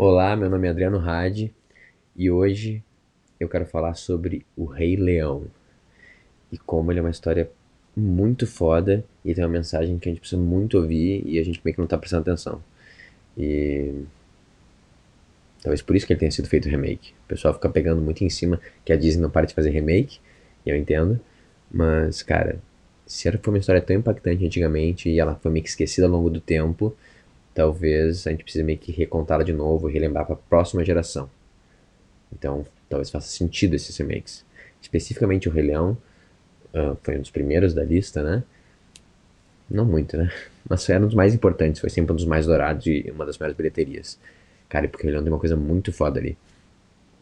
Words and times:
Olá, 0.00 0.36
meu 0.36 0.48
nome 0.48 0.68
é 0.68 0.70
Adriano 0.70 1.00
Hadi 1.00 1.52
e 2.14 2.30
hoje 2.30 2.84
eu 3.40 3.48
quero 3.48 3.66
falar 3.66 3.94
sobre 3.94 4.46
o 4.56 4.64
Rei 4.64 4.94
Leão 4.94 5.46
e 6.52 6.56
como 6.56 6.92
ele 6.92 7.00
é 7.00 7.02
uma 7.02 7.10
história 7.10 7.50
muito 7.96 8.46
foda 8.46 9.04
e 9.24 9.34
tem 9.34 9.42
uma 9.42 9.50
mensagem 9.50 9.98
que 9.98 10.08
a 10.08 10.12
gente 10.12 10.20
precisa 10.20 10.40
muito 10.40 10.78
ouvir 10.78 11.24
e 11.26 11.36
a 11.36 11.42
gente 11.42 11.60
meio 11.64 11.74
que 11.74 11.80
não 11.80 11.88
tá 11.88 11.98
prestando 11.98 12.22
atenção. 12.22 12.62
E 13.36 14.04
talvez 15.60 15.82
por 15.82 15.96
isso 15.96 16.06
que 16.06 16.12
ele 16.12 16.20
tenha 16.20 16.30
sido 16.30 16.46
feito 16.46 16.68
remake. 16.68 17.10
O 17.24 17.26
pessoal 17.26 17.52
fica 17.52 17.68
pegando 17.68 18.00
muito 18.00 18.22
em 18.22 18.30
cima 18.30 18.60
que 18.84 18.92
a 18.92 18.96
Disney 18.96 19.20
não 19.20 19.30
para 19.30 19.46
de 19.46 19.54
fazer 19.54 19.70
remake, 19.70 20.20
e 20.64 20.70
eu 20.70 20.76
entendo, 20.76 21.18
mas 21.68 22.22
cara, 22.22 22.60
se 23.04 23.26
ela 23.26 23.36
foi 23.42 23.52
uma 23.52 23.58
história 23.58 23.82
tão 23.82 23.96
impactante 23.96 24.46
antigamente 24.46 25.10
e 25.10 25.18
ela 25.18 25.34
foi 25.34 25.50
meio 25.50 25.64
que 25.64 25.70
esquecida 25.70 26.06
ao 26.06 26.12
longo 26.12 26.30
do 26.30 26.40
tempo, 26.40 26.96
talvez 27.58 28.24
a 28.24 28.30
gente 28.30 28.44
precise 28.44 28.62
meio 28.62 28.78
que 28.78 28.92
recontá-la 28.92 29.42
de 29.42 29.52
novo 29.52 29.88
relembrar 29.88 30.24
para 30.24 30.36
a 30.36 30.38
próxima 30.38 30.84
geração. 30.84 31.28
Então, 32.32 32.64
talvez 32.88 33.10
faça 33.10 33.26
sentido 33.26 33.74
esses 33.74 33.96
remakes. 33.96 34.46
Especificamente 34.80 35.48
o 35.48 35.52
Rei 35.52 35.64
Leão 35.64 35.98
uh, 36.72 36.96
foi 37.02 37.16
um 37.16 37.20
dos 37.20 37.32
primeiros 37.32 37.74
da 37.74 37.82
lista, 37.82 38.22
né? 38.22 38.44
Não 39.68 39.84
muito, 39.84 40.16
né? 40.16 40.30
Mas 40.70 40.86
foi 40.86 40.96
um 40.98 41.06
dos 41.06 41.16
mais 41.16 41.34
importantes, 41.34 41.80
foi 41.80 41.90
sempre 41.90 42.12
um 42.12 42.14
dos 42.14 42.26
mais 42.26 42.46
dourados 42.46 42.86
e 42.86 43.10
uma 43.12 43.26
das 43.26 43.36
maiores 43.36 43.56
bilheterias. 43.56 44.20
Cara, 44.68 44.86
porque 44.86 45.02
o 45.02 45.06
Rei 45.06 45.14
Leão 45.14 45.24
tem 45.24 45.32
uma 45.32 45.40
coisa 45.40 45.56
muito 45.56 45.92
foda 45.92 46.20
ali. 46.20 46.38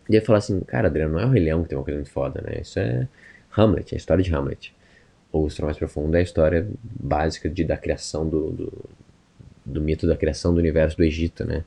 E 0.06 0.16
ia 0.16 0.22
falar 0.22 0.40
assim, 0.40 0.60
cara, 0.60 0.88
Adriano, 0.88 1.14
não 1.14 1.20
é 1.20 1.24
o 1.24 1.30
Rei 1.30 1.42
Leão 1.42 1.62
que 1.62 1.70
tem 1.70 1.78
uma 1.78 1.84
coisa 1.84 1.98
muito 1.98 2.12
foda, 2.12 2.42
né? 2.42 2.60
Isso 2.60 2.78
é 2.78 3.08
Hamlet, 3.56 3.94
é 3.94 3.96
a 3.96 3.98
história 3.98 4.22
de 4.22 4.34
Hamlet 4.34 4.76
ou 5.32 5.46
história 5.46 5.66
mais 5.66 5.78
profunda 5.78 6.18
é 6.18 6.20
a 6.20 6.22
história 6.22 6.66
básica 6.82 7.48
de, 7.48 7.64
da 7.64 7.76
criação 7.76 8.28
do, 8.28 8.50
do, 8.52 8.84
do, 9.66 9.80
mito 9.80 10.06
da 10.06 10.16
criação 10.16 10.54
do 10.54 10.60
universo 10.60 10.96
do 10.96 11.02
Egito, 11.04 11.44
né? 11.44 11.64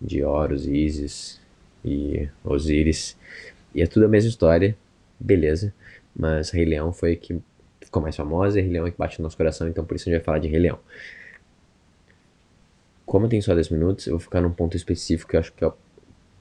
De 0.00 0.22
Horus, 0.22 0.66
Isis 0.66 1.40
e 1.82 2.28
Osíris. 2.44 3.16
E 3.74 3.82
é 3.82 3.86
tudo 3.86 4.04
a 4.04 4.08
mesma 4.08 4.28
história, 4.28 4.76
beleza. 5.18 5.72
Mas 6.14 6.50
Rei 6.50 6.66
Leão 6.66 6.92
foi 6.92 7.12
a 7.12 7.16
que 7.16 7.40
ficou 7.80 8.02
mais 8.02 8.14
famosa 8.14 8.58
e 8.58 8.62
Rei 8.62 8.72
Leão 8.72 8.86
é 8.86 8.90
que 8.90 8.98
bate 8.98 9.18
no 9.18 9.24
nosso 9.24 9.36
coração, 9.36 9.66
então 9.68 9.84
por 9.84 9.96
isso 9.96 10.08
a 10.08 10.12
gente 10.12 10.20
vai 10.20 10.24
falar 10.24 10.38
de 10.38 10.48
Rei 10.48 10.60
Leão. 10.60 10.78
Como 13.06 13.26
eu 13.26 13.30
tenho 13.30 13.42
só 13.42 13.54
10 13.54 13.70
minutos, 13.70 14.06
eu 14.06 14.12
vou 14.12 14.20
ficar 14.20 14.40
num 14.40 14.50
ponto 14.50 14.76
específico 14.76 15.30
que 15.30 15.36
eu 15.36 15.40
acho 15.40 15.52
que, 15.52 15.64
é, 15.64 15.72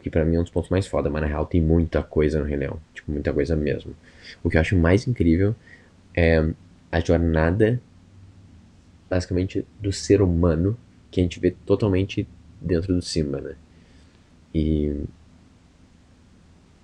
que 0.01 0.09
pra 0.09 0.25
mim 0.25 0.35
é 0.35 0.39
um 0.39 0.43
dos 0.43 0.51
pontos 0.51 0.69
mais 0.69 0.87
foda, 0.87 1.09
mas 1.09 1.21
na 1.21 1.27
real 1.27 1.45
tem 1.45 1.61
muita 1.61 2.01
coisa 2.01 2.39
no 2.39 2.45
Rei 2.45 2.57
Leão. 2.57 2.79
Tipo, 2.93 3.11
muita 3.11 3.31
coisa 3.31 3.55
mesmo. 3.55 3.95
O 4.43 4.49
que 4.49 4.57
eu 4.57 4.61
acho 4.61 4.75
mais 4.75 5.07
incrível 5.07 5.55
é 6.15 6.43
a 6.91 6.99
jornada, 6.99 7.79
basicamente, 9.09 9.65
do 9.79 9.91
ser 9.91 10.21
humano 10.21 10.77
que 11.11 11.19
a 11.19 11.23
gente 11.23 11.39
vê 11.39 11.51
totalmente 11.51 12.27
dentro 12.59 12.93
do 12.93 13.01
Simba, 13.01 13.39
né? 13.39 13.55
E 14.53 14.95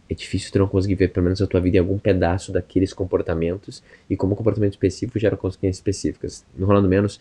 é 0.10 0.14
difícil 0.14 0.52
tu 0.52 0.60
não 0.60 0.68
conseguir 0.68 0.96
ver, 0.96 1.08
pelo 1.10 1.24
menos, 1.24 1.42
a 1.42 1.48
tua 1.48 1.62
vida 1.62 1.78
em 1.78 1.80
algum 1.80 1.98
pedaço 1.98 2.52
daqueles 2.52 2.92
comportamentos 2.92 3.82
e 4.10 4.18
como 4.18 4.36
comportamento 4.36 4.74
específico 4.74 5.18
gera 5.18 5.38
consequências 5.38 5.78
específicas. 5.78 6.46
No 6.54 6.66
Rolando 6.66 6.90
Menos, 6.90 7.20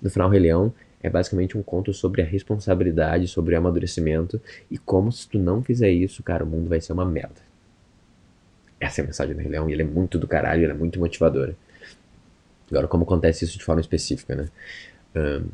no 0.00 0.08
final, 0.08 0.30
Rei 0.30 0.40
Leão 0.40 0.72
é 1.02 1.10
basicamente 1.10 1.56
um 1.56 1.62
conto 1.62 1.92
sobre 1.92 2.22
a 2.22 2.24
responsabilidade, 2.24 3.28
sobre 3.28 3.54
o 3.54 3.58
amadurecimento 3.58 4.40
e 4.70 4.78
como 4.78 5.12
se 5.12 5.28
tu 5.28 5.38
não 5.38 5.62
fizer 5.62 5.90
isso, 5.90 6.22
cara, 6.22 6.44
o 6.44 6.46
mundo 6.46 6.68
vai 6.68 6.80
ser 6.80 6.94
uma 6.94 7.04
merda. 7.04 7.40
Essa 8.78 9.02
é 9.02 9.04
a 9.04 9.06
mensagem 9.06 9.34
do 9.34 9.40
Rei 9.40 9.50
Leão 9.50 9.68
e 9.68 9.74
ele 9.74 9.82
é 9.82 9.86
muito 9.86 10.18
do 10.18 10.26
caralho, 10.26 10.62
ele 10.62 10.72
é 10.72 10.74
muito 10.74 10.98
motivadora. 10.98 11.54
Agora, 12.70 12.86
como 12.86 13.04
acontece 13.04 13.44
isso 13.44 13.58
de 13.58 13.64
forma 13.64 13.80
específica, 13.80 14.34
né? 14.34 14.48
Um, 15.14 15.48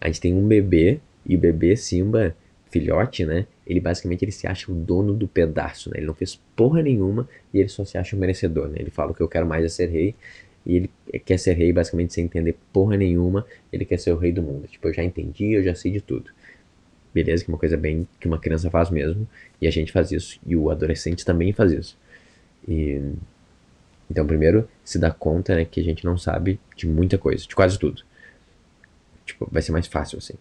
a 0.00 0.06
gente 0.06 0.20
tem 0.20 0.34
um 0.34 0.46
bebê 0.46 1.00
e 1.26 1.36
o 1.36 1.38
bebê 1.38 1.76
Simba, 1.76 2.34
filhote, 2.70 3.24
né? 3.24 3.46
Ele 3.66 3.80
basicamente 3.80 4.24
ele 4.24 4.32
se 4.32 4.46
acha 4.46 4.72
o 4.72 4.74
dono 4.74 5.14
do 5.14 5.28
pedaço, 5.28 5.90
né? 5.90 5.98
Ele 5.98 6.06
não 6.06 6.14
fez 6.14 6.40
porra 6.56 6.82
nenhuma 6.82 7.28
e 7.52 7.60
ele 7.60 7.68
só 7.68 7.84
se 7.84 7.98
acha 7.98 8.16
o 8.16 8.18
merecedor, 8.18 8.68
né? 8.68 8.76
Ele 8.78 8.90
fala 8.90 9.14
que 9.14 9.20
eu 9.20 9.28
quero 9.28 9.46
mais 9.46 9.64
é 9.64 9.68
ser 9.68 9.86
rei 9.90 10.14
e 10.64 10.76
ele 10.76 10.90
quer 11.24 11.38
ser 11.38 11.54
rei 11.54 11.72
basicamente 11.72 12.14
sem 12.14 12.24
entender 12.24 12.56
porra 12.72 12.96
nenhuma, 12.96 13.46
ele 13.72 13.84
quer 13.84 13.98
ser 13.98 14.12
o 14.12 14.16
rei 14.16 14.32
do 14.32 14.42
mundo. 14.42 14.66
Tipo, 14.66 14.88
eu 14.88 14.94
já 14.94 15.04
entendi, 15.04 15.52
eu 15.52 15.62
já 15.62 15.74
sei 15.74 15.92
de 15.92 16.00
tudo. 16.00 16.30
Beleza, 17.12 17.44
que 17.44 17.50
é 17.50 17.52
uma 17.52 17.58
coisa 17.58 17.76
bem 17.76 18.08
que 18.18 18.26
uma 18.26 18.38
criança 18.38 18.70
faz 18.70 18.88
mesmo, 18.88 19.28
e 19.60 19.66
a 19.66 19.70
gente 19.70 19.92
faz 19.92 20.10
isso, 20.10 20.40
e 20.46 20.56
o 20.56 20.70
adolescente 20.70 21.24
também 21.24 21.52
faz 21.52 21.72
isso. 21.72 21.98
E 22.66 23.02
então, 24.12 24.26
primeiro, 24.26 24.68
se 24.84 24.98
dá 24.98 25.10
conta 25.10 25.56
né, 25.56 25.64
que 25.64 25.80
a 25.80 25.82
gente 25.82 26.04
não 26.04 26.18
sabe 26.18 26.60
de 26.76 26.86
muita 26.86 27.16
coisa, 27.16 27.46
de 27.46 27.56
quase 27.56 27.78
tudo. 27.78 28.02
Tipo, 29.24 29.48
vai 29.50 29.62
ser 29.62 29.72
mais 29.72 29.86
fácil 29.86 30.18
assim. 30.18 30.34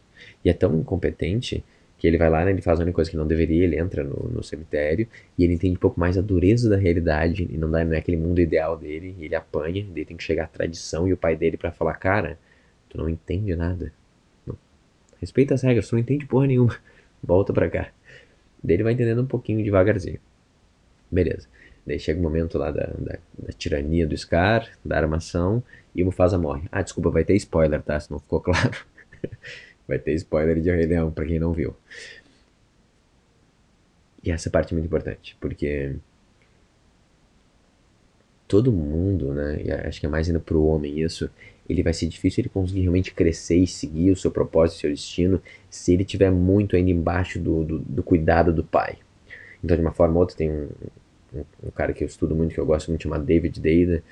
E 0.44 0.50
é 0.50 0.54
tão 0.54 0.78
incompetente 0.78 1.64
que 1.98 2.06
ele 2.06 2.18
vai 2.18 2.30
lá, 2.30 2.44
né, 2.44 2.52
ele 2.52 2.62
faz 2.62 2.82
a 2.82 2.84
única 2.84 2.96
coisa 2.96 3.10
que 3.10 3.16
não 3.16 3.26
deveria, 3.26 3.64
ele 3.64 3.80
entra 3.80 4.04
no, 4.04 4.28
no 4.28 4.44
cemitério 4.44 5.08
e 5.38 5.46
ele 5.46 5.54
entende 5.54 5.78
um 5.78 5.80
pouco 5.80 5.98
mais 5.98 6.18
a 6.18 6.22
dureza 6.22 6.70
da 6.70 6.76
realidade 6.76 7.48
e 7.50 7.58
não, 7.58 7.72
dá, 7.72 7.82
é 7.82 7.98
aquele 7.98 8.18
mundo 8.18 8.42
ideal 8.42 8.76
dele, 8.76 9.16
ele 9.18 9.36
apanha, 9.36 9.88
ele 9.90 10.04
tem 10.04 10.18
que 10.18 10.24
chegar 10.24 10.44
à 10.44 10.48
tradição 10.48 11.08
e 11.08 11.14
o 11.14 11.18
pai 11.18 11.38
dele 11.38 11.56
para 11.56 11.72
falar, 11.72 11.94
cara, 11.94 12.38
tu 12.90 12.98
não 12.98 13.08
entende 13.08 13.56
nada. 13.56 13.94
Não. 14.46 14.58
Respeita 15.22 15.54
as 15.54 15.62
regras, 15.62 15.88
tu 15.88 15.94
não 15.94 16.02
entende 16.02 16.26
porra 16.26 16.48
nenhuma. 16.48 16.78
Volta 17.24 17.54
pra 17.54 17.70
cá. 17.70 17.90
Daí 18.62 18.76
ele 18.76 18.84
vai 18.84 18.92
entendendo 18.92 19.22
um 19.22 19.28
pouquinho 19.28 19.64
devagarzinho. 19.64 20.20
Beleza. 21.10 21.48
Daí 21.86 22.00
chega 22.00 22.20
o 22.20 22.24
momento 22.24 22.58
lá 22.58 22.72
da, 22.72 22.86
da, 22.98 23.18
da, 23.38 23.54
tirania 23.54 24.08
do 24.08 24.16
Scar, 24.16 24.70
da 24.86 24.98
armação, 24.98 25.64
e 25.96 26.04
o 26.04 26.06
Mufasa 26.06 26.38
morre. 26.38 26.68
Ah, 26.72 26.82
desculpa, 26.82 27.10
vai 27.10 27.24
ter 27.24 27.36
spoiler, 27.36 27.82
tá? 27.82 28.00
Se 28.00 28.12
não 28.12 28.20
ficou 28.20 28.40
claro. 28.42 28.72
vai 29.88 29.98
ter 30.00 30.14
spoiler 30.14 30.62
de 30.62 30.70
Rei 30.70 30.86
Leão, 30.86 31.12
pra 31.12 31.26
quem 31.26 31.40
não 31.40 31.54
viu. 31.54 31.76
E 34.24 34.32
essa 34.32 34.50
parte 34.50 34.74
é 34.74 34.76
muito 34.76 34.86
importante, 34.86 35.36
porque 35.40 35.96
todo 38.48 38.72
mundo, 38.72 39.34
né, 39.34 39.62
e 39.64 39.72
acho 39.72 40.00
que 40.00 40.06
é 40.06 40.10
mais 40.10 40.28
ainda 40.28 40.40
pro 40.40 40.64
homem 40.64 41.00
isso, 41.00 41.30
ele 41.68 41.82
vai 41.82 41.94
ser 41.94 42.08
difícil 42.08 42.42
ele 42.42 42.50
conseguir 42.50 42.82
realmente 42.82 43.14
crescer 43.14 43.56
e 43.56 43.66
seguir 43.66 44.12
o 44.12 44.16
seu 44.16 44.30
propósito, 44.30 44.78
o 44.78 44.82
seu 44.82 44.90
destino, 44.92 45.42
se 45.70 45.94
ele 45.94 46.04
tiver 46.04 46.30
muito 46.30 46.76
ainda 46.76 46.92
embaixo 46.92 47.40
do, 47.40 47.64
do, 47.64 47.80
do 47.80 48.04
cuidado 48.04 48.54
do 48.54 48.64
pai. 48.64 48.98
Então, 49.64 49.76
de 49.76 49.82
uma 49.82 49.94
forma 49.94 50.16
ou 50.16 50.22
outra, 50.22 50.36
tem 50.36 50.52
um, 50.52 50.68
um, 51.34 51.72
cara 51.72 51.94
que 51.94 52.04
eu 52.04 52.08
estudo 52.08 52.36
muito, 52.36 52.54
que 52.54 52.60
eu 52.60 52.66
gosto 52.66 52.90
muito, 52.90 53.04
chamado 53.04 53.24
David 53.24 53.60
Dada, 53.60 54.04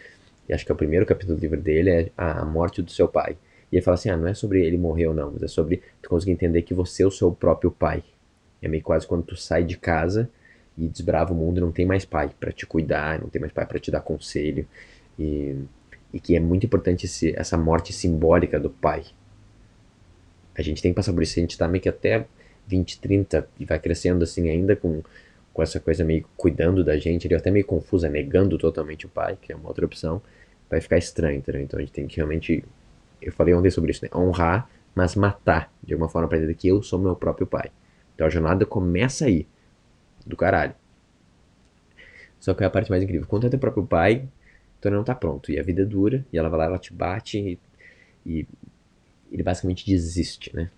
e 0.48 0.54
acho 0.54 0.66
que 0.66 0.72
é 0.72 0.76
o 0.76 0.78
primeiro 0.78 1.06
capítulo 1.06 1.38
do 1.38 1.42
livro 1.42 1.62
dele 1.62 1.90
é 1.90 2.12
a 2.18 2.44
morte 2.44 2.82
do 2.82 2.90
seu 2.90 3.08
pai. 3.08 3.38
E 3.72 3.76
ele 3.76 3.84
fala 3.84 3.96
assim, 3.96 4.10
ah, 4.10 4.18
não 4.18 4.28
é 4.28 4.34
sobre 4.34 4.66
ele 4.66 4.78
morrer 4.78 5.08
ou 5.08 5.14
não, 5.14 5.32
mas 5.32 5.44
é 5.44 5.48
sobre 5.48 5.84
tu 6.02 6.10
conseguir 6.10 6.32
entender 6.32 6.64
que 6.64 6.74
você 6.74 7.04
é 7.04 7.06
o 7.06 7.12
seu 7.12 7.32
próprio 7.32 7.70
pai. 7.70 8.04
É 8.62 8.68
meio 8.68 8.82
quase 8.82 9.06
quando 9.06 9.24
tu 9.24 9.36
sai 9.36 9.64
de 9.64 9.78
casa 9.78 10.28
e 10.76 10.88
desbrava 10.88 11.34
o 11.34 11.36
mundo 11.36 11.60
e 11.60 11.62
não 11.62 11.72
tem 11.72 11.86
mais 11.86 12.04
pai 12.04 12.32
para 12.40 12.52
te 12.52 12.66
cuidar, 12.66 13.22
não 13.22 13.30
tem 13.30 13.40
mais 13.40 13.54
pai 13.54 13.66
para 13.66 13.80
te 13.80 13.92
dar 13.92 14.02
conselho. 14.02 14.68
E, 15.20 15.56
e 16.12 16.20
que 16.20 16.36
é 16.36 16.40
muito 16.40 16.66
importante 16.66 17.06
esse, 17.06 17.34
essa 17.38 17.56
morte 17.56 17.94
simbólica 17.94 18.60
do 18.60 18.72
pai. 18.72 19.04
A 20.58 20.64
gente 20.64 20.82
tem 20.82 20.92
que 20.92 20.96
passar 20.96 21.14
por 21.14 21.22
isso, 21.22 21.38
a 21.38 21.42
gente 21.42 21.58
tá 21.58 21.68
meio 21.68 21.82
que 21.82 21.90
até 21.90 22.26
20, 22.68 23.00
30 23.00 23.48
e 23.60 23.66
vai 23.66 23.80
crescendo 23.80 24.24
assim 24.24 24.50
ainda 24.50 24.76
com 24.76 25.04
com 25.60 25.64
essa 25.64 25.78
coisa 25.78 26.06
meio 26.06 26.26
cuidando 26.38 26.86
da 26.86 26.98
gente, 26.98 27.28
ele 27.28 27.34
é 27.34 27.38
até 27.38 27.52
meio 27.52 27.66
confusa, 27.66 28.08
negando 28.08 28.58
totalmente 28.58 29.06
o 29.06 29.10
pai, 29.10 29.38
que 29.42 29.52
é 29.52 29.56
uma 29.58 29.68
outra 29.68 29.86
opção, 29.86 30.22
vai 30.70 30.80
ficar 30.80 30.98
estranho, 30.98 31.40
entendeu? 31.40 31.62
Então 31.62 31.78
a 31.78 31.82
gente 31.82 31.92
tem 31.92 32.08
que 32.08 32.16
realmente, 32.16 32.64
eu 33.22 33.34
falei 33.34 33.54
ontem 33.54 33.70
sobre 33.70 33.92
isso, 33.92 34.06
né? 34.06 34.10
Honrar, 34.16 34.70
mas 34.96 35.16
matar, 35.16 35.70
de 35.84 35.94
alguma 35.94 36.10
forma, 36.10 36.30
para 36.30 36.40
dizer 36.40 36.56
que 36.56 36.70
eu 36.70 36.82
sou 36.82 36.98
meu 36.98 37.14
próprio 37.14 37.46
pai. 37.46 37.72
Então 38.16 38.26
a 38.26 38.30
jornada 38.30 38.66
começa 38.66 39.26
aí, 39.26 39.46
do 40.26 40.38
caralho. 40.38 40.74
Só 42.40 42.54
que 42.54 42.64
é 42.64 42.66
a 42.66 42.70
parte 42.70 42.90
mais 42.90 43.04
incrível. 43.04 43.28
Quando 43.28 43.46
é 43.46 43.50
teu 43.50 43.60
próprio 43.60 43.86
pai, 43.86 44.30
tu 44.80 44.90
não 44.90 45.04
tá 45.04 45.14
pronto. 45.14 45.52
E 45.52 45.60
a 45.60 45.64
vida 45.64 45.82
é 45.82 45.86
dura, 45.86 46.26
e 46.32 46.38
ela 46.38 46.48
vai 46.48 46.60
lá, 46.60 46.66
ela 46.68 46.80
te 46.80 46.94
bate, 46.94 47.38
e, 47.38 47.60
e 48.26 48.48
ele 49.30 49.44
basicamente 49.44 49.86
desiste, 49.86 50.56
né? 50.56 50.72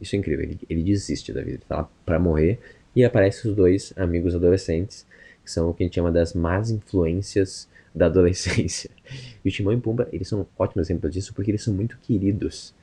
Isso 0.00 0.16
é 0.16 0.18
incrível, 0.18 0.44
ele, 0.44 0.58
ele 0.68 0.82
desiste 0.82 1.32
da 1.32 1.42
vida, 1.42 1.58
ele 1.58 1.64
tá 1.68 1.76
lá 1.76 1.88
pra 2.04 2.18
morrer, 2.18 2.58
e 2.96 3.04
aparecem 3.04 3.50
os 3.50 3.54
dois 3.54 3.92
amigos 3.94 4.34
adolescentes, 4.34 5.06
que 5.44 5.50
são 5.52 5.68
o 5.68 5.74
que 5.74 5.84
a 5.84 5.86
gente 5.86 5.96
chama 5.96 6.10
das 6.10 6.32
más 6.32 6.70
influências 6.70 7.68
da 7.94 8.06
adolescência. 8.06 8.90
E 9.44 9.48
o 9.48 9.52
Timão 9.52 9.72
e 9.72 9.76
Pumba, 9.76 10.08
eles 10.12 10.26
são 10.26 10.40
um 10.40 10.46
ótimo 10.58 10.82
exemplo 10.82 11.08
disso, 11.08 11.32
porque 11.32 11.52
eles 11.52 11.62
são 11.62 11.72
muito 11.72 11.96
queridos. 11.98 12.74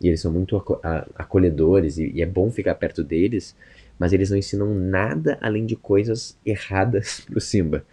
E 0.00 0.06
eles 0.06 0.20
são 0.20 0.30
muito 0.30 0.56
acolhedores, 1.16 1.98
e, 1.98 2.22
é 2.22 2.26
bom 2.26 2.52
ficar 2.52 2.76
perto 2.76 3.02
deles, 3.02 3.56
mas 3.98 4.12
eles 4.12 4.30
não 4.30 4.36
ensinam 4.36 4.72
nada 4.72 5.36
além 5.40 5.66
de 5.66 5.74
coisas 5.74 6.38
erradas 6.46 7.20
pro 7.26 7.40
Simba. 7.40 7.84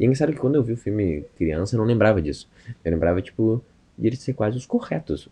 E 0.00 0.04
é 0.04 0.06
engraçado 0.06 0.32
que 0.32 0.38
quando 0.38 0.54
eu 0.54 0.62
vi 0.62 0.72
o 0.72 0.76
filme 0.76 1.26
criança, 1.36 1.74
eu 1.74 1.78
não 1.78 1.84
lembrava 1.84 2.22
disso. 2.22 2.48
Eu 2.82 2.92
lembrava, 2.92 3.20
tipo, 3.20 3.62
de 3.98 4.06
eles 4.06 4.20
ser 4.20 4.32
quase 4.32 4.56
os 4.56 4.64
corretos, 4.64 5.28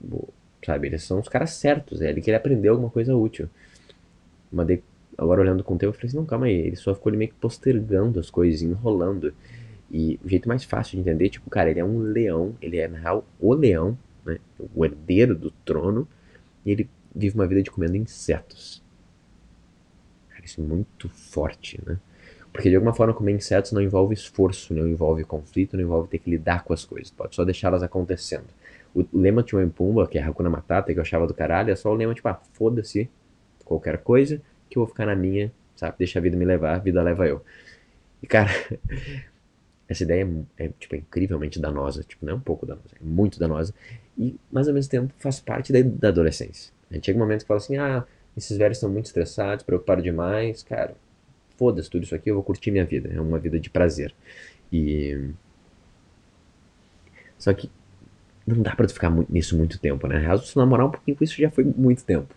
sabe? 0.64 0.88
Eles 0.88 1.02
são 1.04 1.20
os 1.20 1.28
caras 1.28 1.50
certos, 1.50 2.02
é 2.02 2.08
ali 2.08 2.20
que 2.20 2.28
ele 2.28 2.36
aprendeu 2.36 2.72
alguma 2.72 2.90
coisa 2.90 3.16
útil. 3.16 3.48
Mas 4.52 4.66
daí, 4.66 4.82
agora 5.16 5.40
olhando 5.40 5.64
com 5.64 5.74
o 5.74 5.78
tempo, 5.78 5.90
eu 5.90 5.94
falei 5.94 6.08
assim, 6.08 6.16
não, 6.16 6.26
calma 6.26 6.46
aí, 6.46 6.54
ele 6.54 6.76
só 6.76 6.94
ficou 6.94 7.12
meio 7.12 7.30
que 7.30 7.36
postergando 7.36 8.20
as 8.20 8.30
coisas, 8.30 8.62
enrolando. 8.62 9.32
E 9.90 10.18
o 10.24 10.28
jeito 10.28 10.48
mais 10.48 10.64
fácil 10.64 10.96
de 10.96 11.00
entender, 11.00 11.28
tipo, 11.28 11.48
cara, 11.48 11.70
ele 11.70 11.80
é 11.80 11.84
um 11.84 11.98
leão, 11.98 12.54
ele 12.60 12.78
é, 12.78 12.88
na 12.88 12.98
real, 12.98 13.24
o 13.38 13.54
leão, 13.54 13.96
né, 14.24 14.38
o 14.74 14.84
herdeiro 14.84 15.34
do 15.34 15.50
trono, 15.64 16.06
e 16.64 16.72
ele 16.72 16.88
vive 17.14 17.34
uma 17.34 17.46
vida 17.46 17.62
de 17.62 17.70
comendo 17.70 17.96
insetos. 17.96 18.82
isso 20.42 20.60
muito 20.60 21.08
forte, 21.08 21.80
né? 21.84 21.98
Porque 22.52 22.70
de 22.70 22.76
alguma 22.76 22.94
forma 22.94 23.12
comer 23.12 23.32
insetos 23.32 23.72
não 23.72 23.82
envolve 23.82 24.14
esforço, 24.14 24.72
não 24.72 24.88
envolve 24.88 25.22
conflito, 25.24 25.76
não 25.76 25.84
envolve 25.84 26.08
ter 26.08 26.18
que 26.18 26.30
lidar 26.30 26.64
com 26.64 26.72
as 26.72 26.86
coisas. 26.86 27.10
Pode 27.10 27.34
só 27.34 27.44
deixá-las 27.44 27.82
acontecendo. 27.82 28.46
O 28.94 29.04
lema 29.12 29.42
de 29.42 29.48
Timão 29.48 29.68
Pumba, 29.68 30.06
que 30.06 30.16
é 30.16 30.22
Hakuna 30.22 30.48
Matata, 30.48 30.90
que 30.90 30.98
eu 30.98 31.02
achava 31.02 31.26
do 31.26 31.34
caralho, 31.34 31.70
é 31.70 31.76
só 31.76 31.90
o 31.90 31.94
lema 31.94 32.14
tipo, 32.14 32.26
ah, 32.28 32.40
foda-se 32.54 33.10
qualquer 33.62 33.98
coisa, 33.98 34.40
que 34.68 34.78
eu 34.78 34.82
vou 34.82 34.88
ficar 34.88 35.06
na 35.06 35.14
minha, 35.14 35.52
sabe? 35.74 35.96
Deixa 35.98 36.18
a 36.18 36.22
vida 36.22 36.36
me 36.36 36.44
levar, 36.44 36.74
a 36.74 36.78
vida 36.78 37.02
leva 37.02 37.26
eu. 37.26 37.42
E 38.22 38.26
cara, 38.26 38.50
essa 39.88 40.02
ideia 40.02 40.28
é, 40.58 40.64
é, 40.64 40.70
tipo, 40.78 40.94
é 40.94 40.98
incrivelmente 40.98 41.60
danosa, 41.60 42.02
tipo, 42.02 42.24
não 42.24 42.34
é 42.34 42.36
um 42.36 42.40
pouco 42.40 42.66
danosa, 42.66 42.94
é 43.00 43.04
muito 43.04 43.38
danosa, 43.38 43.74
e, 44.18 44.36
mas 44.50 44.68
ao 44.68 44.74
mesmo 44.74 44.90
tempo 44.90 45.12
faz 45.18 45.40
parte 45.40 45.72
da, 45.72 45.80
da 45.82 46.08
adolescência. 46.08 46.72
Gente 46.90 47.06
chega 47.06 47.18
um 47.18 47.22
momento 47.22 47.42
que 47.42 47.48
fala 47.48 47.58
assim, 47.58 47.76
ah, 47.76 48.04
esses 48.36 48.56
velhos 48.56 48.76
estão 48.78 48.90
muito 48.90 49.06
estressados, 49.06 49.64
preocupados 49.64 50.04
demais, 50.04 50.62
cara, 50.62 50.94
foda-se 51.56 51.90
tudo 51.90 52.04
isso 52.04 52.14
aqui, 52.14 52.30
eu 52.30 52.34
vou 52.34 52.42
curtir 52.42 52.70
minha 52.70 52.84
vida, 52.84 53.10
é 53.12 53.20
uma 53.20 53.38
vida 53.38 53.58
de 53.58 53.70
prazer. 53.70 54.14
E... 54.72 55.30
Só 57.38 57.52
que 57.52 57.70
não 58.46 58.62
dá 58.62 58.74
pra 58.74 58.86
tu 58.86 58.94
ficar 58.94 59.10
nisso 59.28 59.56
muito 59.56 59.78
tempo, 59.78 60.06
né? 60.06 60.20
Na 60.20 60.38
se 60.38 60.56
namorar 60.56 60.86
um 60.86 60.90
pouquinho 60.90 61.16
com 61.16 61.24
isso 61.24 61.40
já 61.40 61.50
foi 61.50 61.64
muito 61.64 62.04
tempo. 62.04 62.34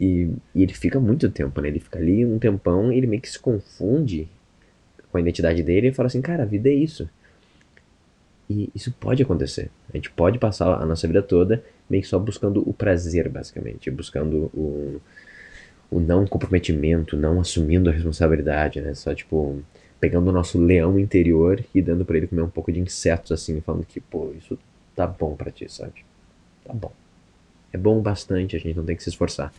E, 0.00 0.30
e, 0.54 0.62
ele 0.62 0.74
fica 0.74 1.00
muito 1.00 1.28
tempo, 1.30 1.60
né? 1.60 1.68
Ele 1.68 1.80
fica 1.80 1.98
ali 1.98 2.24
um 2.24 2.38
tempão 2.38 2.92
e 2.92 2.96
ele 2.96 3.06
meio 3.06 3.20
que 3.20 3.30
se 3.30 3.38
confunde 3.38 4.28
com 5.10 5.18
a 5.18 5.20
identidade 5.20 5.62
dele 5.62 5.88
e 5.88 5.92
fala 5.92 6.06
assim, 6.06 6.20
cara, 6.20 6.44
a 6.44 6.46
vida 6.46 6.68
é 6.68 6.72
isso. 6.72 7.08
E 8.48 8.70
isso 8.74 8.92
pode 8.92 9.22
acontecer. 9.22 9.70
A 9.92 9.96
gente 9.96 10.10
pode 10.10 10.38
passar 10.38 10.80
a 10.80 10.86
nossa 10.86 11.06
vida 11.06 11.22
toda 11.22 11.62
meio 11.88 12.02
que 12.02 12.08
só 12.08 12.18
buscando 12.18 12.68
o 12.68 12.72
prazer, 12.72 13.28
basicamente. 13.28 13.90
Buscando 13.90 14.50
o, 14.54 15.00
o 15.90 16.00
não 16.00 16.26
comprometimento, 16.26 17.16
não 17.16 17.40
assumindo 17.40 17.90
a 17.90 17.92
responsabilidade, 17.92 18.80
né? 18.80 18.94
Só, 18.94 19.14
tipo, 19.14 19.62
pegando 20.00 20.28
o 20.28 20.32
nosso 20.32 20.58
leão 20.60 20.98
interior 20.98 21.64
e 21.74 21.82
dando 21.82 22.04
para 22.04 22.16
ele 22.16 22.26
comer 22.26 22.42
um 22.42 22.50
pouco 22.50 22.70
de 22.72 22.80
insetos, 22.80 23.32
assim, 23.32 23.60
falando 23.60 23.84
que, 23.84 24.00
pô, 24.00 24.32
isso 24.36 24.58
tá 24.94 25.06
bom 25.06 25.34
para 25.34 25.50
ti, 25.50 25.70
sabe? 25.70 26.04
Tá 26.64 26.72
bom. 26.72 26.92
É 27.72 27.76
bom 27.78 28.00
bastante, 28.00 28.56
a 28.56 28.58
gente 28.58 28.76
não 28.76 28.84
tem 28.84 28.96
que 28.96 29.02
se 29.02 29.10
esforçar. 29.10 29.52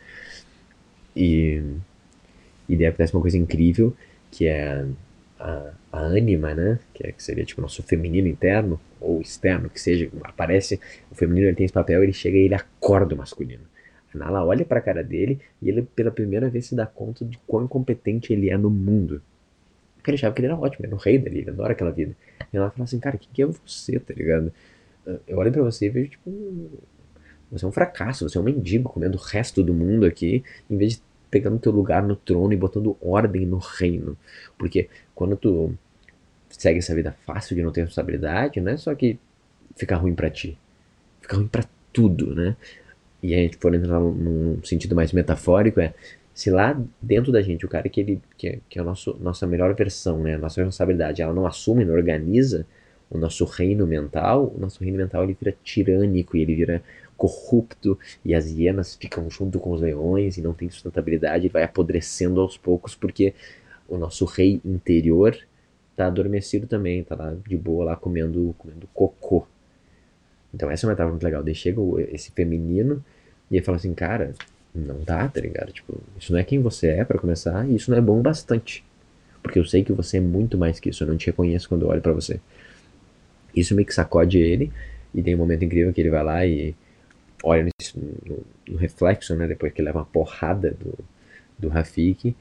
E, 1.15 1.61
e 2.67 2.75
daí 2.75 2.87
acontece 2.87 3.13
uma 3.13 3.21
coisa 3.21 3.37
incrível, 3.37 3.95
que 4.31 4.47
é 4.47 4.85
a, 5.39 5.71
a 5.91 5.99
ânima, 5.99 6.53
né? 6.53 6.79
Que, 6.93 7.07
é, 7.07 7.11
que 7.11 7.23
seria 7.23 7.45
tipo 7.45 7.61
nosso 7.61 7.83
feminino 7.83 8.27
interno, 8.27 8.79
ou 8.99 9.21
externo, 9.21 9.69
que 9.69 9.79
seja, 9.79 10.09
aparece, 10.23 10.79
o 11.11 11.15
feminino 11.15 11.47
ele 11.47 11.55
tem 11.55 11.65
esse 11.65 11.73
papel, 11.73 12.03
ele 12.03 12.13
chega 12.13 12.37
e 12.37 12.41
ele 12.41 12.55
acorda 12.55 13.15
o 13.15 13.17
masculino. 13.17 13.63
A 14.13 14.17
Nala 14.17 14.43
olha 14.43 14.65
pra 14.65 14.81
cara 14.81 15.03
dele 15.03 15.39
e 15.61 15.69
ele 15.69 15.83
pela 15.83 16.11
primeira 16.11 16.49
vez 16.49 16.65
se 16.65 16.75
dá 16.75 16.85
conta 16.85 17.23
de 17.23 17.37
quão 17.45 17.65
incompetente 17.65 18.33
ele 18.33 18.49
é 18.49 18.57
no 18.57 18.69
mundo. 18.69 19.21
Porque 19.95 20.11
ele 20.11 20.15
achava 20.15 20.33
que 20.33 20.41
ele 20.41 20.47
era 20.47 20.57
ótimo, 20.57 20.85
ele 20.85 20.93
era 20.93 20.95
o 20.95 20.99
rei 20.99 21.17
dali, 21.19 21.39
ele 21.39 21.49
adora 21.49 21.73
aquela 21.73 21.91
vida. 21.91 22.15
E 22.51 22.57
ela 22.57 22.71
fala 22.71 22.85
assim, 22.85 22.99
cara, 22.99 23.17
quem 23.17 23.29
que 23.31 23.41
é 23.41 23.45
você, 23.45 23.99
tá 23.99 24.13
ligado? 24.13 24.51
Eu 25.27 25.37
olho 25.37 25.51
pra 25.51 25.61
você 25.61 25.87
e 25.87 25.89
vejo, 25.89 26.09
tipo, 26.09 26.31
você 27.51 27.65
é 27.65 27.67
um 27.67 27.71
fracasso, 27.71 28.27
você 28.27 28.37
é 28.37 28.41
um 28.41 28.43
mendigo 28.43 28.89
comendo 28.89 29.17
o 29.17 29.21
resto 29.21 29.63
do 29.63 29.73
mundo 29.73 30.05
aqui, 30.05 30.43
em 30.69 30.77
vez 30.77 30.93
de 30.93 31.01
pegando 31.29 31.59
teu 31.59 31.71
lugar 31.71 32.03
no 32.03 32.15
trono 32.15 32.51
e 32.53 32.57
botando 32.57 32.97
ordem 33.01 33.45
no 33.45 33.57
reino. 33.57 34.17
Porque 34.57 34.89
quando 35.13 35.35
tu 35.35 35.73
segue 36.49 36.79
essa 36.79 36.95
vida 36.95 37.15
fácil 37.25 37.55
de 37.55 37.61
não 37.61 37.71
ter 37.71 37.81
responsabilidade, 37.81 38.59
não 38.59 38.71
é 38.71 38.77
só 38.77 38.93
que 38.95 39.19
fica 39.75 39.95
ruim 39.95 40.15
para 40.15 40.29
ti, 40.29 40.57
fica 41.21 41.35
ruim 41.35 41.47
para 41.47 41.63
tudo, 41.93 42.33
né? 42.35 42.55
E 43.21 43.33
a 43.33 43.37
gente 43.37 43.57
for 43.57 43.73
entrar 43.73 43.99
num 43.99 44.63
sentido 44.63 44.95
mais 44.95 45.11
metafórico, 45.11 45.79
é 45.79 45.93
se 46.33 46.49
lá 46.49 46.79
dentro 47.01 47.31
da 47.31 47.41
gente 47.41 47.65
o 47.65 47.69
cara 47.69 47.89
que 47.89 47.99
ele 47.99 48.21
que 48.37 48.47
é, 48.47 48.59
que 48.69 48.79
é 48.79 48.81
a 48.81 48.85
nosso, 48.85 49.17
nossa 49.19 49.45
melhor 49.45 49.73
versão, 49.75 50.23
né, 50.23 50.35
a 50.35 50.37
nossa 50.37 50.61
responsabilidade, 50.61 51.21
ela 51.21 51.33
não 51.33 51.45
assume, 51.45 51.83
não 51.83 51.93
organiza 51.93 52.65
o 53.09 53.17
nosso 53.17 53.43
reino 53.43 53.85
mental, 53.85 54.53
o 54.55 54.59
nosso 54.59 54.81
reino 54.81 54.97
mental 54.97 55.23
ele 55.23 55.35
vira 55.37 55.55
tirânico 55.63 56.37
e 56.37 56.41
ele 56.41 56.55
vira 56.55 56.81
corrupto 57.19 57.99
e 58.23 58.33
as 58.33 58.49
hienas 58.49 58.95
ficam 58.95 59.29
junto 59.29 59.59
com 59.59 59.71
os 59.71 59.81
leões 59.81 60.37
e 60.37 60.41
não 60.41 60.53
tem 60.53 60.69
sustentabilidade 60.69 61.45
e 61.45 61.49
vai 61.49 61.63
apodrecendo 61.63 62.39
aos 62.39 62.57
poucos 62.57 62.95
porque 62.95 63.33
o 63.89 63.97
nosso 63.97 64.23
rei 64.23 64.61
interior 64.63 65.37
tá 65.97 66.07
adormecido 66.07 66.65
também, 66.65 67.03
tá 67.03 67.15
lá 67.15 67.35
de 67.45 67.57
boa 67.57 67.83
lá 67.83 67.95
comendo, 67.97 68.55
comendo 68.57 68.87
cocô. 68.93 69.45
Então 70.53 70.71
essa 70.71 70.85
é 70.85 70.87
uma 70.87 70.93
etapa 70.93 71.09
muito 71.09 71.23
legal. 71.23 71.43
Daí 71.43 71.53
chega 71.53 71.81
esse 72.11 72.31
feminino 72.31 73.03
e 73.51 73.57
ele 73.57 73.65
fala 73.65 73.75
assim, 73.77 73.93
cara, 73.93 74.33
não 74.73 75.03
dá, 75.03 75.27
tá 75.27 75.41
ligado? 75.41 75.73
Tipo, 75.73 76.01
isso 76.17 76.31
não 76.31 76.39
é 76.39 76.43
quem 76.43 76.61
você 76.61 76.87
é 76.87 77.03
para 77.03 77.19
começar 77.19 77.67
e 77.69 77.75
isso 77.75 77.91
não 77.91 77.97
é 77.97 78.01
bom 78.01 78.21
bastante. 78.21 78.83
Porque 79.43 79.59
eu 79.59 79.65
sei 79.65 79.83
que 79.83 79.91
você 79.91 80.17
é 80.17 80.21
muito 80.21 80.57
mais 80.57 80.79
que 80.79 80.89
isso, 80.89 81.03
eu 81.03 81.07
não 81.07 81.17
te 81.17 81.27
reconheço 81.27 81.67
quando 81.67 81.81
eu 81.81 81.89
olho 81.89 82.01
para 82.01 82.13
você. 82.13 82.39
Isso 83.53 83.75
meio 83.75 83.85
que 83.85 83.93
sacode 83.93 84.37
ele 84.37 84.71
e 85.13 85.21
tem 85.21 85.35
um 85.35 85.37
momento 85.37 85.65
incrível 85.65 85.91
que 85.91 85.99
ele 85.99 86.09
vai 86.09 86.23
lá 86.23 86.45
e 86.45 86.75
olha 87.43 87.69
no, 87.95 88.45
no, 88.67 88.77
reflexo, 88.77 89.35
né, 89.35 89.47
depois 89.47 89.71
que 89.73 89.81
leva 89.81 89.99
uma 89.99 90.05
porrada 90.05 90.71
do, 90.71 90.97
do 91.57 91.69
Rafik 91.69 92.35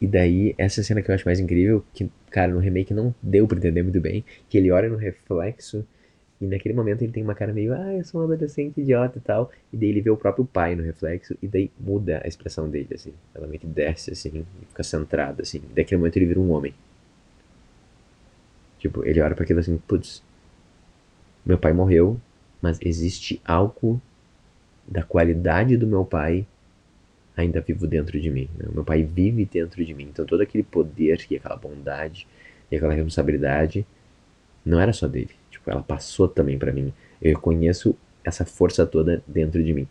e 0.00 0.06
daí, 0.06 0.54
essa 0.58 0.82
cena 0.82 1.00
que 1.00 1.10
eu 1.10 1.14
acho 1.14 1.24
mais 1.24 1.40
incrível, 1.40 1.84
que, 1.94 2.10
cara, 2.30 2.52
no 2.52 2.58
remake 2.58 2.92
não 2.92 3.14
deu 3.22 3.46
pra 3.46 3.56
entender 3.56 3.82
muito 3.82 4.00
bem, 4.00 4.24
que 4.48 4.58
ele 4.58 4.70
olha 4.70 4.88
no 4.88 4.96
reflexo 4.96 5.86
e 6.40 6.46
naquele 6.46 6.74
momento 6.74 7.02
ele 7.02 7.12
tem 7.12 7.22
uma 7.22 7.34
cara 7.34 7.52
meio, 7.52 7.72
ah, 7.72 7.94
eu 7.94 8.04
sou 8.04 8.20
um 8.20 8.24
adolescente 8.24 8.78
idiota 8.80 9.16
e 9.16 9.20
tal, 9.22 9.50
e 9.72 9.76
daí 9.76 9.88
ele 9.88 10.02
vê 10.02 10.10
o 10.10 10.16
próprio 10.18 10.44
pai 10.44 10.76
no 10.76 10.82
reflexo, 10.82 11.34
e 11.40 11.48
daí 11.48 11.70
muda 11.80 12.20
a 12.22 12.28
expressão 12.28 12.68
dele, 12.68 12.88
assim, 12.92 13.14
ela 13.34 13.46
meio 13.46 13.58
que 13.58 13.66
desce, 13.66 14.12
assim, 14.12 14.44
e 14.62 14.66
fica 14.66 14.82
centrada, 14.82 15.42
assim, 15.42 15.62
daquele 15.74 15.98
momento 15.98 16.16
ele 16.18 16.26
vira 16.26 16.40
um 16.40 16.50
homem. 16.50 16.74
Tipo, 18.78 19.02
ele 19.06 19.20
olha 19.20 19.34
para 19.34 19.44
aquilo 19.44 19.60
assim, 19.60 19.78
putz, 19.78 20.22
meu 21.44 21.56
pai 21.56 21.72
morreu, 21.72 22.20
mas 22.60 22.78
existe 22.82 23.40
algo 23.44 24.00
da 24.86 25.02
qualidade 25.02 25.76
do 25.76 25.86
meu 25.86 26.04
pai 26.04 26.46
ainda 27.36 27.60
vivo 27.60 27.86
dentro 27.86 28.20
de 28.20 28.30
mim. 28.30 28.48
Né? 28.56 28.66
Meu 28.72 28.84
pai 28.84 29.02
vive 29.02 29.44
dentro 29.44 29.84
de 29.84 29.92
mim. 29.92 30.08
Então 30.10 30.24
todo 30.24 30.40
aquele 30.40 30.64
poder 30.64 31.24
e 31.30 31.36
aquela 31.36 31.56
bondade 31.56 32.26
e 32.70 32.76
aquela 32.76 32.94
responsabilidade 32.94 33.86
não 34.64 34.80
era 34.80 34.92
só 34.92 35.06
dele. 35.06 35.30
Tipo, 35.50 35.70
ela 35.70 35.82
passou 35.82 36.28
também 36.28 36.58
para 36.58 36.72
mim. 36.72 36.92
Eu 37.20 37.34
reconheço 37.34 37.96
essa 38.24 38.44
força 38.44 38.86
toda 38.86 39.22
dentro 39.26 39.62
de 39.62 39.72
mim. 39.72 39.86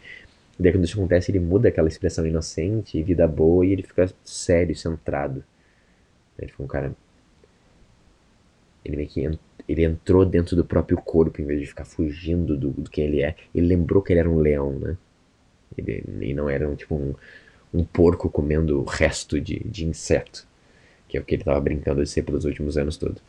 E 0.59 0.63
daí 0.63 0.71
quando 0.71 0.85
isso 0.85 0.97
acontece, 0.97 1.31
ele 1.31 1.39
muda 1.39 1.69
aquela 1.69 1.87
expressão 1.87 2.25
inocente, 2.25 3.01
vida 3.03 3.27
boa, 3.27 3.65
e 3.65 3.71
ele 3.71 3.83
fica 3.83 4.09
sério, 4.23 4.75
centrado. 4.75 5.43
Ele 6.37 6.51
fica 6.51 6.63
um 6.63 6.67
cara. 6.67 6.93
Ele 8.85 8.97
meio 8.97 9.09
que 9.09 9.39
ele 9.67 9.83
entrou 9.83 10.23
dentro 10.25 10.55
do 10.55 10.63
próprio 10.63 10.97
corpo 10.97 11.41
em 11.41 11.45
vez 11.45 11.59
de 11.59 11.65
ficar 11.65 11.85
fugindo 11.85 12.55
do, 12.55 12.69
do 12.69 12.89
que 12.89 13.01
ele 13.01 13.21
é. 13.21 13.35
Ele 13.53 13.67
lembrou 13.67 14.01
que 14.01 14.13
ele 14.13 14.19
era 14.19 14.29
um 14.29 14.39
leão, 14.39 14.71
né? 14.77 14.95
Ele, 15.75 16.03
e 16.21 16.33
não 16.33 16.47
era 16.47 16.73
tipo 16.75 16.95
um, 16.95 17.15
um 17.73 17.83
porco 17.83 18.29
comendo 18.29 18.83
resto 18.83 19.41
de, 19.41 19.59
de 19.65 19.85
inseto, 19.85 20.47
que 21.09 21.17
é 21.17 21.19
o 21.19 21.23
que 21.23 21.35
ele 21.35 21.41
estava 21.41 21.59
brincando 21.59 22.03
de 22.03 22.09
ser 22.09 22.21
pelos 22.21 22.45
últimos 22.45 22.77
anos 22.77 22.95
todos. 22.95 23.21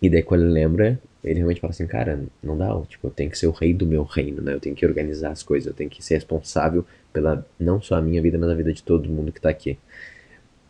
E 0.00 0.08
daí 0.08 0.22
quando 0.22 0.42
ele 0.42 0.52
lembra, 0.52 1.00
ele 1.22 1.36
realmente 1.36 1.60
fala 1.60 1.72
assim, 1.72 1.86
cara, 1.86 2.22
não 2.42 2.56
dá, 2.56 2.80
tipo, 2.82 3.06
eu 3.06 3.10
tenho 3.10 3.30
que 3.30 3.38
ser 3.38 3.46
o 3.46 3.50
rei 3.50 3.72
do 3.74 3.86
meu 3.86 4.04
reino, 4.04 4.42
né? 4.42 4.54
Eu 4.54 4.60
tenho 4.60 4.76
que 4.76 4.86
organizar 4.86 5.30
as 5.30 5.42
coisas, 5.42 5.66
eu 5.66 5.74
tenho 5.74 5.90
que 5.90 6.04
ser 6.04 6.14
responsável 6.14 6.84
pela 7.12 7.44
não 7.58 7.80
só 7.80 7.96
a 7.96 8.02
minha 8.02 8.20
vida, 8.22 8.38
mas 8.38 8.50
a 8.50 8.54
vida 8.54 8.72
de 8.72 8.82
todo 8.82 9.08
mundo 9.08 9.32
que 9.32 9.40
tá 9.40 9.48
aqui. 9.48 9.78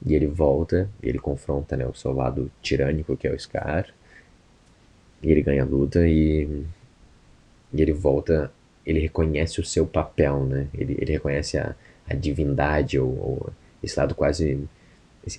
E 0.04 0.14
ele 0.14 0.26
volta, 0.26 0.88
ele 1.02 1.18
confronta, 1.18 1.76
né, 1.76 1.87
o 1.87 1.94
seu 1.94 2.12
lado 2.12 2.50
tirânico, 2.61 3.16
que 3.16 3.26
é 3.26 3.32
o 3.32 3.38
Scar. 3.38 3.88
E 5.23 5.30
ele 5.30 5.42
ganha 5.42 5.62
a 5.62 5.66
luta 5.66 6.06
e, 6.06 6.64
e 7.73 7.82
ele 7.82 7.92
volta 7.92 8.52
ele 8.87 9.00
reconhece 9.00 9.61
o 9.61 9.64
seu 9.64 9.87
papel, 9.87 10.44
né? 10.44 10.68
Ele, 10.75 10.96
ele 11.00 11.12
reconhece 11.12 11.56
a, 11.56 11.75
a 12.08 12.14
divindade 12.14 12.99
ou, 12.99 13.08
ou, 13.08 13.52
esse 13.82 13.99
lado 13.99 14.14
quase 14.14 14.61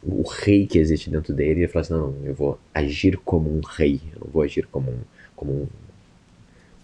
o 0.04 0.24
rei 0.24 0.66
que 0.66 0.80
existe 0.80 1.10
dentro 1.10 1.34
dele. 1.34 1.60
E 1.60 1.64
ele 1.64 1.68
fala 1.68 1.82
assim: 1.82 1.94
não, 1.94 2.16
eu 2.24 2.34
vou 2.34 2.60
agir 2.74 3.18
como 3.18 3.56
um 3.56 3.62
rei, 3.62 4.02
eu 4.14 4.22
não 4.22 4.32
vou 4.32 4.42
agir 4.42 4.66
como 4.68 4.92
um, 4.92 5.00
como 5.36 5.52
um, 5.52 5.68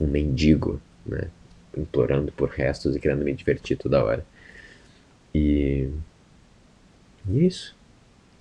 um 0.06 0.08
mendigo, 0.08 0.80
né? 1.06 1.30
Implorando 1.76 2.32
por 2.32 2.50
restos 2.50 2.96
e 2.96 3.00
querendo 3.00 3.24
me 3.24 3.34
divertir 3.34 3.78
toda 3.78 4.04
hora. 4.04 4.26
E, 5.34 5.90
e 7.28 7.46
isso. 7.46 7.76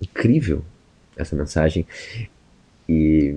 Incrível 0.01 0.63
essa 1.17 1.35
mensagem. 1.35 1.85
E 2.87 3.35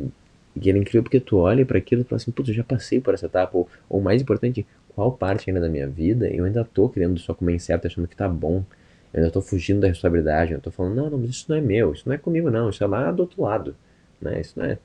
e 0.61 0.69
ele 0.69 0.79
é 0.79 0.81
incrível 0.81 1.03
porque 1.03 1.19
tu 1.19 1.39
olha 1.39 1.67
para 1.67 1.79
aquilo 1.79 2.03
e 2.03 2.05
fala 2.05 2.17
assim, 2.17 2.31
putz, 2.31 2.49
eu 2.49 2.55
já 2.55 2.65
passei 2.65 3.01
por 3.01 3.13
essa 3.15 3.27
etapa. 3.27 3.57
Ou, 3.57 3.69
ou 3.89 4.01
mais 4.01 4.23
importante, 4.23 4.67
qual 4.95 5.13
parte 5.13 5.51
ainda 5.51 5.61
da 5.61 5.69
minha 5.69 5.89
vida 5.89 6.29
eu 6.29 6.45
ainda 6.45 6.65
tô 6.65 6.89
querendo 6.89 7.19
só 7.19 7.35
comer 7.35 7.55
inseto 7.55 7.87
achando 7.87 8.07
que 8.07 8.17
tá 8.17 8.29
bom. 8.29 8.65
Eu 9.13 9.21
ainda 9.21 9.31
tô 9.31 9.41
fugindo 9.41 9.81
da 9.81 9.89
responsabilidade. 9.89 10.53
Eu 10.53 10.61
tô 10.61 10.71
falando, 10.71 10.95
não, 10.95 11.11
não, 11.11 11.19
mas 11.19 11.31
isso 11.31 11.47
não 11.49 11.57
é 11.57 11.61
meu, 11.61 11.93
isso 11.93 12.05
não 12.07 12.15
é 12.15 12.19
comigo 12.19 12.51
não, 12.51 12.71
isso 12.71 12.83
é 12.85 12.87
lá 12.87 13.11
do 13.11 13.21
outro 13.21 13.43
lado. 13.43 13.77
Né? 14.21 14.41
Isso 14.41 14.59
não 14.59 14.65
é, 14.67 14.79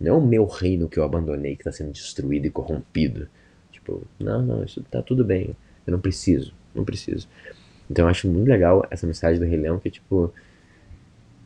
não 0.00 0.14
é 0.14 0.18
o 0.18 0.20
meu 0.20 0.46
reino 0.46 0.88
que 0.88 0.98
eu 0.98 1.04
abandonei 1.04 1.54
que 1.54 1.62
está 1.62 1.72
sendo 1.72 1.92
destruído 1.92 2.46
e 2.46 2.50
corrompido. 2.50 3.28
Tipo, 3.70 4.02
não, 4.18 4.42
não, 4.42 4.64
isso 4.64 4.82
tá 4.90 5.02
tudo 5.02 5.24
bem. 5.24 5.54
Eu 5.86 5.92
não 5.92 6.00
preciso, 6.00 6.54
não 6.74 6.84
preciso. 6.84 7.28
Então 7.90 8.04
eu 8.04 8.10
acho 8.10 8.28
muito 8.28 8.48
legal 8.48 8.86
essa 8.90 9.06
mensagem 9.06 9.38
do 9.38 9.46
Rei 9.46 9.58
Leão, 9.58 9.78
que 9.78 9.90
tipo, 9.90 10.32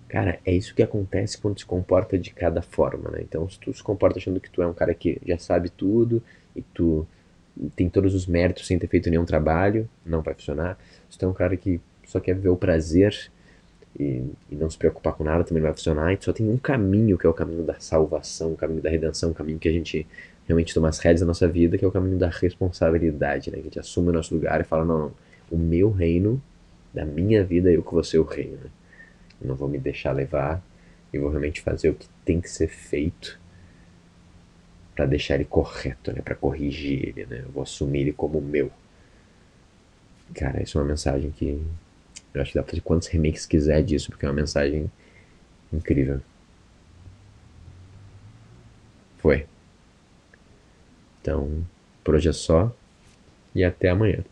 cara, 0.08 0.38
é 0.44 0.52
isso 0.52 0.74
que 0.74 0.82
acontece 0.82 1.38
quando 1.38 1.58
se 1.58 1.64
comporta 1.64 2.18
de 2.18 2.30
cada 2.32 2.62
forma, 2.62 3.10
né? 3.10 3.20
Então 3.22 3.48
se 3.48 3.58
tu 3.58 3.72
se 3.72 3.82
comporta 3.82 4.18
achando 4.18 4.40
que 4.40 4.50
tu 4.50 4.62
é 4.62 4.66
um 4.66 4.74
cara 4.74 4.94
que 4.94 5.20
já 5.26 5.38
sabe 5.38 5.70
tudo 5.70 6.22
e 6.54 6.62
tu 6.62 7.06
tem 7.76 7.88
todos 7.88 8.14
os 8.14 8.26
méritos 8.26 8.66
sem 8.66 8.78
ter 8.78 8.86
feito 8.86 9.10
nenhum 9.10 9.24
trabalho, 9.24 9.88
não 10.04 10.22
vai 10.22 10.34
funcionar. 10.34 10.78
Se 11.08 11.18
tu 11.18 11.24
é 11.24 11.28
um 11.28 11.34
cara 11.34 11.56
que 11.56 11.80
só 12.06 12.18
quer 12.20 12.34
ver 12.34 12.48
o 12.48 12.56
prazer 12.56 13.30
e, 13.98 14.24
e, 14.50 14.56
não 14.56 14.70
se 14.70 14.78
preocupar 14.78 15.12
com 15.14 15.24
nada, 15.24 15.44
também 15.44 15.62
não 15.62 15.68
vai 15.68 15.76
funcionar. 15.76 16.12
E 16.12 16.18
só 16.20 16.32
tem 16.32 16.48
um 16.48 16.56
caminho, 16.56 17.18
que 17.18 17.26
é 17.26 17.30
o 17.30 17.34
caminho 17.34 17.62
da 17.62 17.78
salvação, 17.78 18.52
o 18.52 18.56
caminho 18.56 18.80
da 18.80 18.90
redenção, 18.90 19.30
o 19.30 19.34
caminho 19.34 19.58
que 19.58 19.68
a 19.68 19.72
gente 19.72 20.06
realmente 20.46 20.74
toma 20.74 20.88
as 20.88 20.98
rédeas 20.98 21.20
da 21.20 21.26
nossa 21.26 21.46
vida, 21.46 21.78
que 21.78 21.84
é 21.84 21.88
o 21.88 21.92
caminho 21.92 22.18
da 22.18 22.28
responsabilidade, 22.28 23.50
né? 23.50 23.56
Que 23.56 23.62
a 23.62 23.64
gente 23.64 23.78
assume 23.78 24.08
o 24.08 24.12
nosso 24.12 24.34
lugar 24.34 24.60
e 24.60 24.64
fala, 24.64 24.84
não, 24.84 24.98
não, 24.98 25.12
o 25.52 25.58
meu 25.58 25.90
reino, 25.90 26.42
da 26.92 27.04
minha 27.04 27.44
vida, 27.44 27.70
eu 27.70 27.82
que 27.82 27.92
vou 27.92 28.02
ser 28.02 28.18
o 28.18 28.24
reino. 28.24 28.56
Né? 28.56 28.70
Não 29.40 29.54
vou 29.54 29.68
me 29.68 29.78
deixar 29.78 30.12
levar 30.12 30.62
e 31.12 31.18
vou 31.18 31.28
realmente 31.28 31.60
fazer 31.60 31.90
o 31.90 31.94
que 31.94 32.08
tem 32.24 32.40
que 32.40 32.48
ser 32.48 32.68
feito 32.68 33.38
para 34.94 35.04
deixar 35.06 35.34
ele 35.34 35.44
correto, 35.44 36.12
né? 36.12 36.20
Para 36.22 36.34
corrigir 36.34 37.08
ele, 37.08 37.26
né? 37.26 37.42
Eu 37.44 37.50
vou 37.50 37.62
assumir 37.62 38.00
ele 38.00 38.12
como 38.12 38.40
meu. 38.40 38.70
Cara, 40.34 40.62
isso 40.62 40.78
é 40.78 40.80
uma 40.80 40.88
mensagem 40.88 41.30
que 41.30 41.62
eu 42.32 42.40
acho 42.40 42.52
que 42.52 42.58
dá 42.58 42.62
pra 42.62 42.70
fazer 42.70 42.82
quantos 42.82 43.08
remakes 43.08 43.44
quiser 43.44 43.82
disso, 43.82 44.10
porque 44.10 44.24
é 44.24 44.28
uma 44.28 44.34
mensagem 44.34 44.90
incrível. 45.72 46.20
Foi. 49.18 49.46
Então, 51.20 51.64
por 52.02 52.14
hoje 52.14 52.28
é 52.28 52.32
só 52.32 52.74
e 53.54 53.64
até 53.64 53.90
amanhã. 53.90 54.24